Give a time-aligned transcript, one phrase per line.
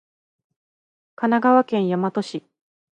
[1.13, 2.43] 神奈川県大和市